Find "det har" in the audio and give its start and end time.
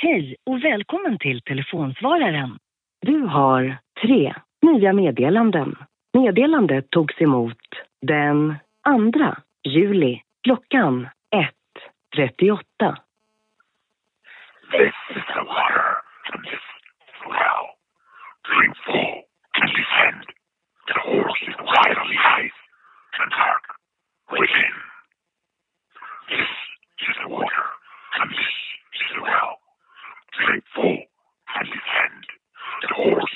32.80-33.27